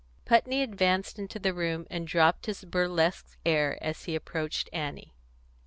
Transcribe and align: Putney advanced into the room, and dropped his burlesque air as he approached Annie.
Putney 0.25 0.63
advanced 0.63 1.19
into 1.19 1.37
the 1.37 1.53
room, 1.53 1.85
and 1.91 2.07
dropped 2.07 2.47
his 2.47 2.63
burlesque 2.65 3.37
air 3.45 3.77
as 3.83 4.05
he 4.05 4.15
approached 4.15 4.67
Annie. 4.73 5.13